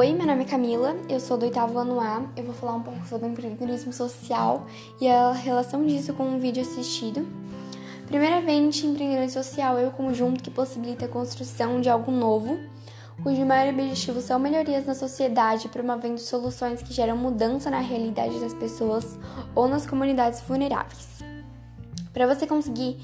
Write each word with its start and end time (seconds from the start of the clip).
Oi, 0.00 0.14
meu 0.14 0.26
nome 0.26 0.44
é 0.44 0.46
Camila, 0.46 0.96
eu 1.10 1.20
sou 1.20 1.36
do 1.36 1.44
oitavo 1.44 1.78
ano 1.78 2.00
A. 2.00 2.22
Eu 2.34 2.44
vou 2.44 2.54
falar 2.54 2.72
um 2.72 2.82
pouco 2.82 3.06
sobre 3.06 3.28
empreendedorismo 3.28 3.92
social 3.92 4.64
e 4.98 5.06
a 5.06 5.30
relação 5.32 5.84
disso 5.84 6.14
com 6.14 6.22
um 6.22 6.38
vídeo 6.38 6.62
assistido. 6.62 7.28
Primeiramente, 8.06 8.86
empreendedorismo 8.86 9.42
social 9.42 9.78
é 9.78 9.86
o 9.86 9.90
conjunto 9.90 10.42
que 10.42 10.50
possibilita 10.50 11.04
a 11.04 11.08
construção 11.08 11.82
de 11.82 11.90
algo 11.90 12.10
novo, 12.10 12.58
cujo 13.22 13.44
maior 13.44 13.74
objetivo 13.74 14.22
são 14.22 14.38
melhorias 14.38 14.86
na 14.86 14.94
sociedade, 14.94 15.68
promovendo 15.68 16.18
soluções 16.18 16.80
que 16.80 16.94
geram 16.94 17.18
mudança 17.18 17.68
na 17.68 17.80
realidade 17.80 18.40
das 18.40 18.54
pessoas 18.54 19.18
ou 19.54 19.68
nas 19.68 19.84
comunidades 19.84 20.40
vulneráveis. 20.40 21.22
Para 22.10 22.26
você 22.26 22.46
conseguir 22.46 22.96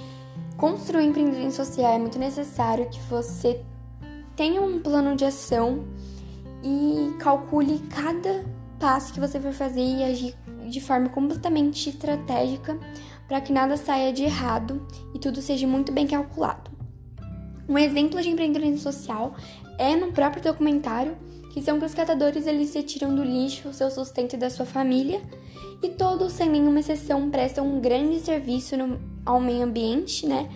construir 0.57 1.05
empreendedorismo 1.05 1.63
social, 1.63 1.93
é 1.93 1.99
muito 1.99 2.19
necessário 2.19 2.89
que 2.89 3.01
você 3.01 3.61
tenha 4.35 4.63
um 4.63 4.81
plano 4.81 5.15
de 5.15 5.27
ação 5.27 5.85
e 6.67 7.15
calcule 7.19 7.79
cada 7.89 8.45
passo 8.81 9.13
que 9.13 9.21
você 9.21 9.39
for 9.39 9.53
fazer 9.53 9.81
e 9.81 10.03
agir 10.03 10.35
de 10.69 10.81
forma 10.81 11.09
completamente 11.09 11.89
estratégica 11.89 12.77
para 13.29 13.41
que 13.41 13.53
nada 13.53 13.77
saia 13.77 14.13
de 14.13 14.25
errado 14.25 14.85
e 15.15 15.19
tudo 15.19 15.41
seja 15.41 15.67
muito 15.67 15.93
bem 15.93 16.09
calculado. 16.09 16.71
Um 17.69 17.79
exemplo 17.79 18.21
de 18.21 18.31
empreendedorismo 18.31 18.79
social 18.79 19.37
é 19.79 19.95
no 19.95 20.13
próprio 20.13 20.43
documentário, 20.43 21.17
que 21.53 21.63
são 21.63 21.79
que 21.79 21.87
os 21.87 21.95
catadores 21.95 22.47
eles 22.47 22.71
se 22.71 22.83
tiram 22.83 23.15
do 23.15 23.23
lixo 23.23 23.69
o 23.69 23.73
seu 23.73 23.91
sustento 23.91 24.37
da 24.37 24.51
sua 24.51 24.67
família, 24.67 25.21
e 25.83 25.91
todos, 25.91 26.33
sem 26.33 26.49
nenhuma 26.49 26.81
exceção, 26.81 27.31
prestam 27.31 27.67
um 27.67 27.81
grande 27.81 28.21
serviço 28.21 28.77
no, 28.77 28.99
ao 29.25 29.41
meio 29.41 29.63
ambiente, 29.63 30.27
né? 30.27 30.49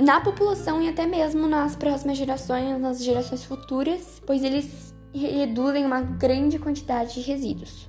Na 0.00 0.20
população 0.20 0.82
e 0.82 0.88
até 0.88 1.06
mesmo 1.06 1.46
nas 1.46 1.76
próximas 1.76 2.16
gerações, 2.16 2.80
nas 2.80 3.02
gerações 3.02 3.44
futuras, 3.44 4.20
pois 4.26 4.42
eles 4.42 4.94
reduzem 5.14 5.84
uma 5.84 6.00
grande 6.00 6.58
quantidade 6.58 7.14
de 7.14 7.20
resíduos. 7.20 7.88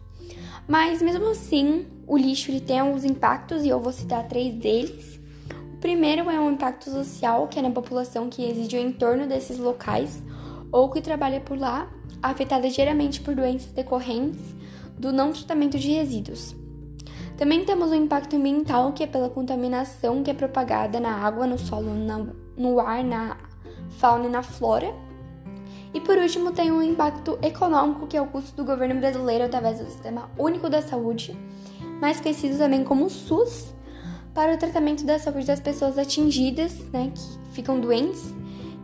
Mas 0.67 1.01
mesmo 1.01 1.29
assim, 1.29 1.87
o 2.05 2.17
lixo 2.17 2.51
ele 2.51 2.61
tem 2.61 2.79
alguns 2.79 3.03
impactos 3.03 3.63
e 3.63 3.69
eu 3.69 3.79
vou 3.79 3.91
citar 3.91 4.27
três 4.27 4.53
deles. 4.53 5.19
O 5.73 5.77
primeiro 5.77 6.29
é 6.29 6.39
um 6.39 6.51
impacto 6.51 6.89
social, 6.89 7.47
que 7.47 7.59
é 7.59 7.61
na 7.61 7.71
população 7.71 8.29
que 8.29 8.45
reside 8.45 8.77
em 8.77 8.91
torno 8.91 9.27
desses 9.27 9.57
locais 9.57 10.21
ou 10.71 10.89
que 10.89 11.01
trabalha 11.01 11.39
por 11.39 11.57
lá, 11.57 11.89
afetada 12.21 12.69
diariamente 12.69 13.21
por 13.21 13.35
doenças 13.35 13.71
decorrentes 13.71 14.41
do 14.97 15.11
não 15.11 15.31
tratamento 15.33 15.77
de 15.77 15.91
resíduos. 15.91 16.55
Também 17.43 17.65
temos 17.65 17.91
o 17.91 17.93
impacto 17.93 18.37
ambiental, 18.37 18.93
que 18.93 19.03
é 19.03 19.05
pela 19.05 19.29
contaminação 19.29 20.23
que 20.23 20.31
é 20.31 20.33
propagada 20.33 20.97
na 20.97 21.11
água, 21.13 21.45
no 21.45 21.59
solo, 21.59 21.91
no 22.55 22.79
ar, 22.79 23.03
na 23.03 23.35
fauna 23.99 24.27
e 24.27 24.29
na 24.29 24.41
flora. 24.41 24.95
E 25.93 25.99
por 25.99 26.17
último, 26.17 26.53
tem 26.53 26.71
um 26.71 26.81
impacto 26.81 27.37
econômico, 27.41 28.07
que 28.07 28.15
é 28.15 28.21
o 28.21 28.27
custo 28.27 28.55
do 28.55 28.63
governo 28.63 28.95
brasileiro 28.95 29.43
através 29.43 29.77
do 29.77 29.85
Sistema 29.87 30.31
Único 30.39 30.69
da 30.69 30.81
Saúde, 30.81 31.37
mais 31.99 32.21
conhecido 32.21 32.57
também 32.57 32.81
como 32.81 33.09
SUS, 33.09 33.75
para 34.33 34.53
o 34.53 34.57
tratamento 34.57 35.03
da 35.03 35.19
saúde 35.19 35.45
das 35.45 35.59
pessoas 35.59 35.97
atingidas, 35.97 36.73
né, 36.93 37.11
que 37.13 37.51
ficam 37.51 37.77
doentes, 37.77 38.33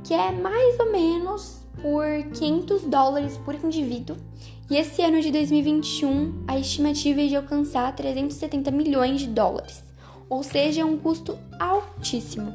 que 0.03 0.13
é 0.13 0.33
mais 0.33 0.77
ou 0.81 0.91
menos 0.91 1.58
por 1.81 2.05
500 2.33 2.83
dólares 2.83 3.37
por 3.37 3.55
indivíduo. 3.55 4.17
E 4.69 4.77
esse 4.77 5.01
ano 5.01 5.19
de 5.21 5.31
2021, 5.31 6.43
a 6.47 6.57
estimativa 6.57 7.21
é 7.21 7.27
de 7.27 7.35
alcançar 7.35 7.91
370 7.95 8.69
milhões 8.69 9.21
de 9.21 9.27
dólares, 9.27 9.83
ou 10.29 10.43
seja, 10.43 10.85
um 10.85 10.97
custo 10.97 11.37
altíssimo. 11.59 12.53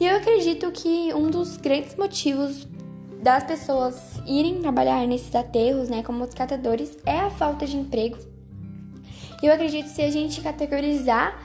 E 0.00 0.06
eu 0.06 0.16
acredito 0.16 0.70
que 0.72 1.12
um 1.14 1.30
dos 1.30 1.56
grandes 1.56 1.96
motivos 1.96 2.66
das 3.22 3.44
pessoas 3.44 4.20
irem 4.26 4.60
trabalhar 4.60 5.06
nesses 5.06 5.34
aterros, 5.34 5.88
né, 5.88 6.02
como 6.02 6.24
os 6.24 6.34
catadores, 6.34 6.96
é 7.04 7.18
a 7.18 7.30
falta 7.30 7.66
de 7.66 7.76
emprego. 7.76 8.16
Eu 9.42 9.52
acredito 9.52 9.84
que 9.84 9.90
se 9.90 10.02
a 10.02 10.10
gente 10.10 10.40
categorizar 10.40 11.38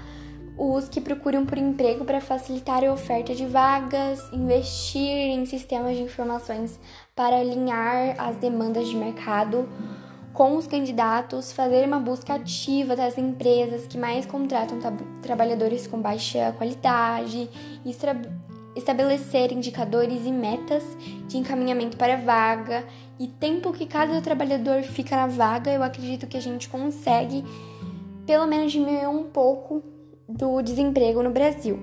os 0.63 0.87
que 0.87 1.01
procuram 1.01 1.43
por 1.43 1.57
emprego 1.57 2.05
para 2.05 2.21
facilitar 2.21 2.83
a 2.83 2.93
oferta 2.93 3.33
de 3.33 3.47
vagas, 3.47 4.21
investir 4.31 5.01
em 5.01 5.43
sistemas 5.43 5.97
de 5.97 6.03
informações 6.03 6.79
para 7.15 7.37
alinhar 7.37 8.13
as 8.19 8.35
demandas 8.35 8.87
de 8.87 8.95
mercado 8.95 9.67
com 10.31 10.55
os 10.55 10.67
candidatos, 10.67 11.51
fazer 11.51 11.83
uma 11.87 11.99
busca 11.99 12.35
ativa 12.35 12.95
das 12.95 13.17
empresas 13.17 13.87
que 13.87 13.97
mais 13.97 14.27
contratam 14.27 14.77
trabalhadores 15.23 15.87
com 15.87 15.99
baixa 15.99 16.53
qualidade, 16.55 17.49
estabelecer 18.75 19.51
indicadores 19.51 20.27
e 20.27 20.31
metas 20.31 20.83
de 21.27 21.37
encaminhamento 21.37 21.97
para 21.97 22.13
a 22.13 22.17
vaga. 22.17 22.85
E 23.19 23.27
tempo 23.27 23.73
que 23.73 23.87
cada 23.87 24.21
trabalhador 24.21 24.83
fica 24.83 25.15
na 25.15 25.25
vaga, 25.25 25.71
eu 25.71 25.81
acredito 25.81 26.27
que 26.27 26.37
a 26.37 26.41
gente 26.41 26.69
consegue 26.69 27.43
pelo 28.27 28.45
menos 28.45 28.71
diminuir 28.71 29.07
um 29.07 29.23
pouco 29.23 29.83
do 30.31 30.61
desemprego 30.61 31.21
no 31.21 31.31
Brasil. 31.31 31.79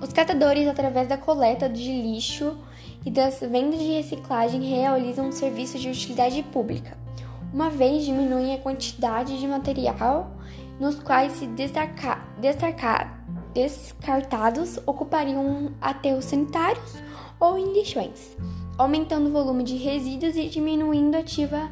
Os 0.00 0.12
catadores, 0.12 0.66
através 0.66 1.08
da 1.08 1.18
coleta 1.18 1.68
de 1.68 1.90
lixo 1.90 2.56
e 3.04 3.10
das 3.10 3.40
vendas 3.40 3.78
de 3.78 3.92
reciclagem, 3.92 4.62
realizam 4.62 5.28
um 5.28 5.32
serviço 5.32 5.78
de 5.78 5.88
utilidade 5.88 6.42
pública, 6.44 6.96
uma 7.52 7.68
vez 7.68 8.04
diminuem 8.04 8.54
a 8.54 8.58
quantidade 8.58 9.38
de 9.38 9.46
material 9.46 10.32
nos 10.78 10.94
quais 10.94 11.32
se 11.32 11.46
destacar, 11.46 12.34
destacar 12.38 13.20
descartados 13.52 14.78
ocupariam 14.86 15.72
aterros 15.80 16.26
sanitários 16.26 16.94
ou 17.38 17.58
em 17.58 17.72
lixões, 17.72 18.36
aumentando 18.78 19.28
o 19.28 19.32
volume 19.32 19.64
de 19.64 19.76
resíduos 19.76 20.36
e 20.36 20.48
diminuindo 20.48 21.16
ativa 21.16 21.68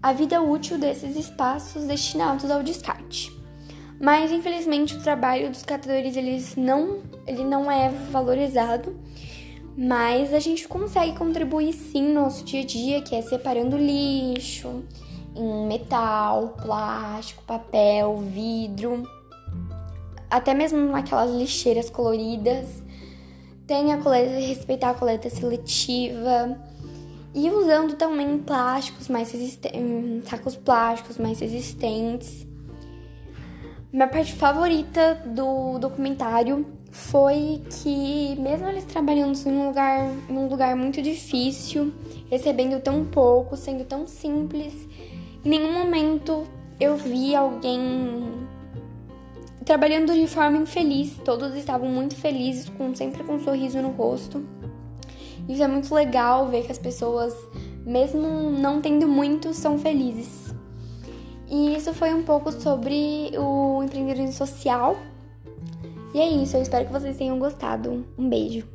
a 0.00 0.12
vida 0.12 0.40
útil 0.40 0.78
desses 0.78 1.16
espaços 1.16 1.84
destinados 1.84 2.50
ao 2.50 2.62
descarte. 2.62 3.37
Mas 4.00 4.30
infelizmente 4.30 4.96
o 4.96 5.02
trabalho 5.02 5.50
dos 5.50 5.62
catadores 5.62 6.16
eles 6.16 6.54
não, 6.56 7.00
ele 7.26 7.44
não 7.44 7.70
é 7.70 7.88
valorizado, 8.10 8.96
mas 9.76 10.32
a 10.32 10.38
gente 10.38 10.68
consegue 10.68 11.16
contribuir 11.16 11.72
sim 11.72 12.02
no 12.02 12.22
nosso 12.22 12.44
dia 12.44 12.62
a 12.62 12.64
dia, 12.64 13.02
que 13.02 13.14
é 13.14 13.22
separando 13.22 13.76
lixo 13.76 14.84
em 15.34 15.66
metal, 15.66 16.56
plástico, 16.62 17.42
papel, 17.44 18.18
vidro 18.18 19.06
até 20.30 20.54
mesmo 20.54 20.78
naquelas 20.90 21.30
lixeiras 21.34 21.90
coloridas. 21.90 22.82
Tem 23.66 23.92
a 23.92 23.98
coleta, 23.98 24.38
respeitar 24.40 24.90
a 24.90 24.94
coleta 24.94 25.28
seletiva. 25.28 26.58
E 27.34 27.50
usando 27.50 27.94
também 27.94 28.38
plásticos 28.38 29.08
mais 29.08 29.30
resistentes, 29.30 30.28
sacos 30.28 30.56
plásticos 30.56 31.18
mais 31.18 31.40
resistentes. 31.40 32.46
Minha 33.90 34.06
parte 34.06 34.34
favorita 34.34 35.22
do 35.24 35.78
documentário 35.78 36.66
foi 36.90 37.62
que, 37.70 38.36
mesmo 38.38 38.68
eles 38.68 38.84
trabalhando 38.84 39.34
em 39.34 39.50
um 39.50 39.68
lugar, 39.68 40.12
em 40.28 40.36
um 40.36 40.46
lugar 40.46 40.76
muito 40.76 41.00
difícil, 41.00 41.90
recebendo 42.30 42.82
tão 42.82 43.06
pouco, 43.06 43.56
sendo 43.56 43.84
tão 43.84 44.06
simples, 44.06 44.74
em 45.42 45.48
nenhum 45.48 45.72
momento 45.72 46.46
eu 46.78 46.98
vi 46.98 47.34
alguém 47.34 48.46
trabalhando 49.64 50.12
de 50.12 50.26
forma 50.26 50.58
infeliz. 50.58 51.16
Todos 51.24 51.54
estavam 51.54 51.88
muito 51.88 52.14
felizes, 52.14 52.68
com 52.68 52.94
sempre 52.94 53.24
com 53.24 53.36
um 53.36 53.40
sorriso 53.40 53.80
no 53.80 53.88
rosto. 53.88 54.44
Isso 55.48 55.62
é 55.62 55.66
muito 55.66 55.94
legal 55.94 56.46
ver 56.48 56.66
que 56.66 56.72
as 56.72 56.78
pessoas, 56.78 57.34
mesmo 57.86 58.50
não 58.50 58.82
tendo 58.82 59.08
muito, 59.08 59.54
são 59.54 59.78
felizes. 59.78 60.47
E 61.50 61.74
isso 61.74 61.94
foi 61.94 62.12
um 62.12 62.22
pouco 62.22 62.52
sobre 62.52 63.32
o 63.38 63.82
empreendedorismo 63.82 64.32
social. 64.32 64.96
E 66.14 66.20
é 66.20 66.28
isso, 66.28 66.56
eu 66.56 66.62
espero 66.62 66.86
que 66.86 66.92
vocês 66.92 67.16
tenham 67.16 67.38
gostado. 67.38 68.04
Um 68.18 68.28
beijo. 68.28 68.66